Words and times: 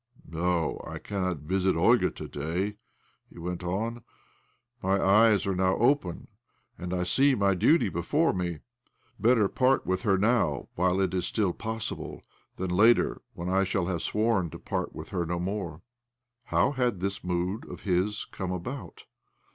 "No, 0.27 0.83
I 0.83 0.97
cannot 0.97 1.41
visit 1.41 1.75
Olga 1.75 2.09
to 2.09 2.27
day," 2.27 2.77
he 3.29 3.37
went 3.37 3.63
on." 3.63 4.03
My 4.81 4.99
eyes 4.99 5.45
are 5.45 5.53
now 5.55 5.77
open, 5.77 6.27
and 6.75 6.91
I 6.91 7.03
see 7.03 7.35
my 7.35 7.53
duty 7.53 7.87
before 7.87 8.33
me. 8.33 8.61
Better 9.19 9.47
part 9.47 9.85
with 9.85 10.01
her 10.01 10.17
now, 10.17 10.69
while 10.73 10.99
it 10.99 11.13
is 11.13 11.27
still 11.27 11.53
possible, 11.53 12.23
than 12.55 12.71
later, 12.71 13.21
when 13.35 13.47
I 13.47 13.63
shall 13.63 13.85
have 13.85 14.01
sworn 14.01 14.49
to 14.49 14.57
part 14.57 14.95
with 14.95 15.09
her 15.09 15.23
no 15.23 15.37
more." 15.39 15.83
How 16.45 16.71
had 16.71 16.99
this 16.99 17.23
mood 17.23 17.69
of 17.69 17.81
his 17.81 18.25
come 18.31 18.51
about? 18.51 19.05